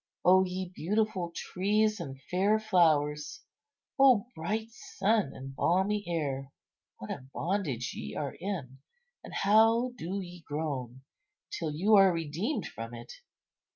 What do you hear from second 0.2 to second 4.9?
O ye beautiful trees and fair flowers, O bright